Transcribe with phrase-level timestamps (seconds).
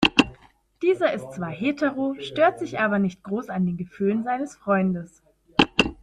[0.81, 5.21] Dieser ist zwar hetero, stört sich aber nicht groß an den Gefühlen seines Freundes.